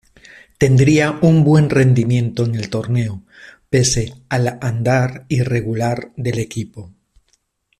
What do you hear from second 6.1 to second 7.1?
del equipo.